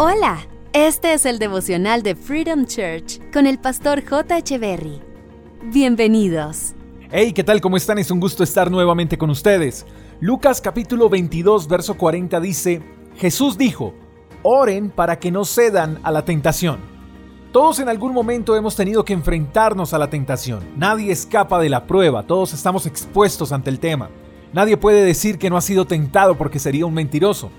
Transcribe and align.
Hola, 0.00 0.46
este 0.74 1.12
es 1.12 1.26
el 1.26 1.40
devocional 1.40 2.04
de 2.04 2.14
Freedom 2.14 2.66
Church 2.66 3.20
con 3.32 3.48
el 3.48 3.58
pastor 3.58 4.08
J. 4.08 4.56
Berry. 4.56 5.00
Bienvenidos. 5.72 6.74
Hey, 7.10 7.32
¿qué 7.32 7.42
tal? 7.42 7.60
¿Cómo 7.60 7.76
están? 7.76 7.98
Es 7.98 8.12
un 8.12 8.20
gusto 8.20 8.44
estar 8.44 8.70
nuevamente 8.70 9.18
con 9.18 9.28
ustedes. 9.28 9.84
Lucas 10.20 10.60
capítulo 10.60 11.08
22, 11.08 11.66
verso 11.66 11.96
40 11.96 12.38
dice, 12.38 12.80
Jesús 13.16 13.58
dijo, 13.58 13.92
oren 14.44 14.90
para 14.90 15.18
que 15.18 15.32
no 15.32 15.44
cedan 15.44 15.98
a 16.04 16.12
la 16.12 16.24
tentación. 16.24 16.78
Todos 17.50 17.80
en 17.80 17.88
algún 17.88 18.14
momento 18.14 18.54
hemos 18.54 18.76
tenido 18.76 19.04
que 19.04 19.14
enfrentarnos 19.14 19.94
a 19.94 19.98
la 19.98 20.08
tentación. 20.08 20.60
Nadie 20.76 21.10
escapa 21.10 21.58
de 21.58 21.70
la 21.70 21.88
prueba, 21.88 22.22
todos 22.22 22.52
estamos 22.52 22.86
expuestos 22.86 23.50
ante 23.50 23.68
el 23.68 23.80
tema. 23.80 24.10
Nadie 24.52 24.76
puede 24.76 25.04
decir 25.04 25.38
que 25.38 25.50
no 25.50 25.56
ha 25.56 25.60
sido 25.60 25.86
tentado 25.86 26.38
porque 26.38 26.60
sería 26.60 26.86
un 26.86 26.94
mentiroso. 26.94 27.50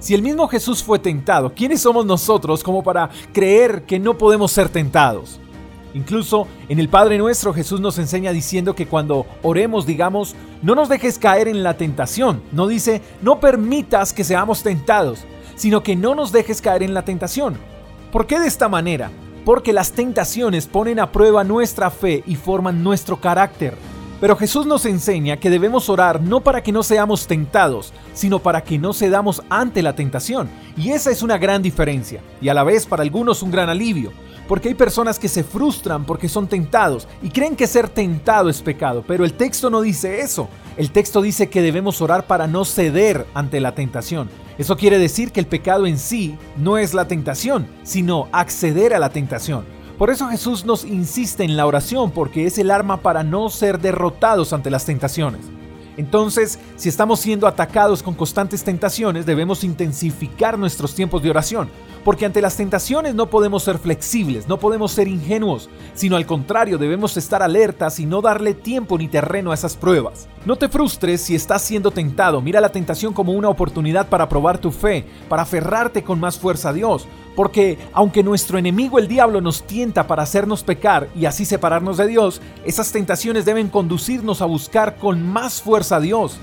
Si 0.00 0.14
el 0.14 0.22
mismo 0.22 0.46
Jesús 0.46 0.82
fue 0.82 1.00
tentado, 1.00 1.52
¿quiénes 1.52 1.80
somos 1.80 2.06
nosotros 2.06 2.62
como 2.62 2.84
para 2.84 3.10
creer 3.32 3.82
que 3.82 3.98
no 3.98 4.16
podemos 4.16 4.52
ser 4.52 4.68
tentados? 4.68 5.40
Incluso 5.92 6.46
en 6.68 6.78
el 6.78 6.88
Padre 6.88 7.18
Nuestro 7.18 7.52
Jesús 7.52 7.80
nos 7.80 7.98
enseña 7.98 8.32
diciendo 8.32 8.76
que 8.76 8.86
cuando 8.86 9.26
oremos 9.42 9.86
digamos, 9.86 10.36
no 10.62 10.76
nos 10.76 10.88
dejes 10.88 11.18
caer 11.18 11.48
en 11.48 11.64
la 11.64 11.76
tentación. 11.76 12.42
No 12.52 12.68
dice, 12.68 13.02
no 13.22 13.40
permitas 13.40 14.12
que 14.12 14.22
seamos 14.22 14.62
tentados, 14.62 15.24
sino 15.56 15.82
que 15.82 15.96
no 15.96 16.14
nos 16.14 16.30
dejes 16.30 16.60
caer 16.60 16.84
en 16.84 16.94
la 16.94 17.04
tentación. 17.04 17.56
¿Por 18.12 18.26
qué 18.26 18.38
de 18.38 18.46
esta 18.46 18.68
manera? 18.68 19.10
Porque 19.44 19.72
las 19.72 19.92
tentaciones 19.92 20.66
ponen 20.66 21.00
a 21.00 21.10
prueba 21.10 21.42
nuestra 21.42 21.90
fe 21.90 22.22
y 22.24 22.36
forman 22.36 22.84
nuestro 22.84 23.20
carácter. 23.20 23.74
Pero 24.20 24.36
Jesús 24.36 24.66
nos 24.66 24.84
enseña 24.84 25.36
que 25.36 25.50
debemos 25.50 25.88
orar 25.88 26.20
no 26.20 26.40
para 26.40 26.62
que 26.62 26.72
no 26.72 26.82
seamos 26.82 27.26
tentados, 27.26 27.92
sino 28.14 28.40
para 28.40 28.62
que 28.62 28.78
no 28.78 28.92
cedamos 28.92 29.42
ante 29.48 29.80
la 29.80 29.94
tentación. 29.94 30.48
Y 30.76 30.90
esa 30.90 31.10
es 31.10 31.22
una 31.22 31.38
gran 31.38 31.62
diferencia, 31.62 32.20
y 32.40 32.48
a 32.48 32.54
la 32.54 32.64
vez 32.64 32.84
para 32.84 33.02
algunos 33.02 33.42
un 33.42 33.52
gran 33.52 33.68
alivio, 33.68 34.12
porque 34.48 34.68
hay 34.68 34.74
personas 34.74 35.18
que 35.18 35.28
se 35.28 35.44
frustran 35.44 36.04
porque 36.04 36.28
son 36.28 36.48
tentados 36.48 37.06
y 37.22 37.28
creen 37.28 37.54
que 37.54 37.66
ser 37.66 37.88
tentado 37.88 38.48
es 38.48 38.62
pecado, 38.62 39.04
pero 39.06 39.24
el 39.24 39.34
texto 39.34 39.70
no 39.70 39.82
dice 39.82 40.20
eso. 40.20 40.48
El 40.76 40.90
texto 40.90 41.20
dice 41.20 41.48
que 41.48 41.60
debemos 41.60 42.00
orar 42.00 42.26
para 42.26 42.46
no 42.46 42.64
ceder 42.64 43.26
ante 43.34 43.60
la 43.60 43.74
tentación. 43.74 44.30
Eso 44.56 44.76
quiere 44.76 44.98
decir 44.98 45.32
que 45.32 45.40
el 45.40 45.46
pecado 45.46 45.86
en 45.86 45.98
sí 45.98 46.36
no 46.56 46.78
es 46.78 46.94
la 46.94 47.06
tentación, 47.06 47.66
sino 47.82 48.28
acceder 48.32 48.94
a 48.94 48.98
la 48.98 49.10
tentación. 49.10 49.77
Por 49.98 50.10
eso 50.10 50.28
Jesús 50.28 50.64
nos 50.64 50.84
insiste 50.84 51.42
en 51.42 51.56
la 51.56 51.66
oración 51.66 52.12
porque 52.12 52.46
es 52.46 52.56
el 52.58 52.70
arma 52.70 52.98
para 52.98 53.24
no 53.24 53.50
ser 53.50 53.80
derrotados 53.80 54.52
ante 54.52 54.70
las 54.70 54.84
tentaciones. 54.84 55.40
Entonces, 55.98 56.60
si 56.76 56.88
estamos 56.88 57.18
siendo 57.18 57.48
atacados 57.48 58.04
con 58.04 58.14
constantes 58.14 58.62
tentaciones, 58.62 59.26
debemos 59.26 59.64
intensificar 59.64 60.56
nuestros 60.56 60.94
tiempos 60.94 61.24
de 61.24 61.30
oración, 61.30 61.68
porque 62.04 62.24
ante 62.24 62.40
las 62.40 62.56
tentaciones 62.56 63.16
no 63.16 63.28
podemos 63.28 63.64
ser 63.64 63.78
flexibles, 63.78 64.46
no 64.46 64.58
podemos 64.58 64.92
ser 64.92 65.08
ingenuos, 65.08 65.68
sino 65.94 66.14
al 66.14 66.24
contrario 66.24 66.78
debemos 66.78 67.16
estar 67.16 67.42
alertas 67.42 67.98
y 67.98 68.06
no 68.06 68.22
darle 68.22 68.54
tiempo 68.54 68.96
ni 68.96 69.08
terreno 69.08 69.50
a 69.50 69.54
esas 69.54 69.76
pruebas. 69.76 70.28
No 70.46 70.54
te 70.54 70.68
frustres 70.68 71.20
si 71.20 71.34
estás 71.34 71.62
siendo 71.62 71.90
tentado, 71.90 72.40
mira 72.40 72.60
la 72.60 72.70
tentación 72.70 73.12
como 73.12 73.32
una 73.32 73.48
oportunidad 73.48 74.08
para 74.08 74.28
probar 74.28 74.58
tu 74.58 74.70
fe, 74.70 75.04
para 75.28 75.42
aferrarte 75.42 76.04
con 76.04 76.20
más 76.20 76.38
fuerza 76.38 76.68
a 76.68 76.72
Dios, 76.72 77.08
porque 77.38 77.78
aunque 77.92 78.24
nuestro 78.24 78.58
enemigo 78.58 78.98
el 78.98 79.06
diablo 79.06 79.40
nos 79.40 79.62
tienta 79.62 80.06
para 80.06 80.24
hacernos 80.24 80.64
pecar 80.64 81.08
y 81.14 81.26
así 81.26 81.44
separarnos 81.44 81.96
de 81.96 82.08
Dios, 82.08 82.40
esas 82.64 82.90
tentaciones 82.90 83.44
deben 83.44 83.68
conducirnos 83.68 84.42
a 84.42 84.46
buscar 84.46 84.96
con 84.96 85.24
más 85.24 85.62
fuerza 85.62 85.87
a 85.92 86.00
Dios. 86.00 86.38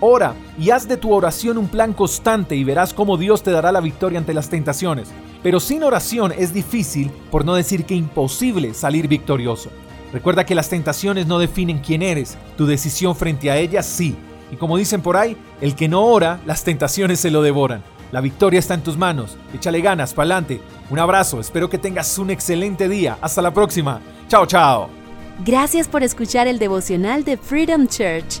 Ora 0.00 0.34
y 0.58 0.70
haz 0.70 0.86
de 0.86 0.96
tu 0.96 1.12
oración 1.12 1.56
un 1.56 1.68
plan 1.68 1.92
constante 1.92 2.54
y 2.54 2.64
verás 2.64 2.92
cómo 2.92 3.16
Dios 3.16 3.42
te 3.42 3.50
dará 3.50 3.72
la 3.72 3.80
victoria 3.80 4.18
ante 4.18 4.34
las 4.34 4.50
tentaciones. 4.50 5.08
Pero 5.42 5.60
sin 5.60 5.82
oración 5.82 6.32
es 6.36 6.52
difícil, 6.52 7.10
por 7.30 7.44
no 7.44 7.54
decir 7.54 7.84
que 7.84 7.94
imposible, 7.94 8.74
salir 8.74 9.08
victorioso. 9.08 9.70
Recuerda 10.12 10.44
que 10.44 10.54
las 10.54 10.68
tentaciones 10.68 11.26
no 11.26 11.38
definen 11.38 11.78
quién 11.78 12.02
eres, 12.02 12.36
tu 12.56 12.66
decisión 12.66 13.16
frente 13.16 13.50
a 13.50 13.56
ellas 13.56 13.86
sí. 13.86 14.16
Y 14.50 14.56
como 14.56 14.76
dicen 14.76 15.02
por 15.02 15.16
ahí, 15.16 15.36
el 15.60 15.74
que 15.74 15.88
no 15.88 16.04
ora, 16.04 16.40
las 16.46 16.62
tentaciones 16.62 17.20
se 17.20 17.30
lo 17.30 17.42
devoran. 17.42 17.82
La 18.12 18.20
victoria 18.20 18.60
está 18.60 18.74
en 18.74 18.82
tus 18.82 18.96
manos. 18.96 19.36
Échale 19.52 19.80
ganas, 19.80 20.14
pa'lante. 20.14 20.60
Un 20.90 20.98
abrazo, 20.98 21.40
espero 21.40 21.68
que 21.68 21.78
tengas 21.78 22.18
un 22.18 22.30
excelente 22.30 22.88
día. 22.88 23.18
Hasta 23.20 23.42
la 23.42 23.52
próxima. 23.52 24.00
Chao, 24.28 24.46
chao. 24.46 24.88
Gracias 25.44 25.88
por 25.88 26.02
escuchar 26.02 26.46
el 26.46 26.58
devocional 26.58 27.24
de 27.24 27.36
Freedom 27.36 27.86
Church 27.86 28.40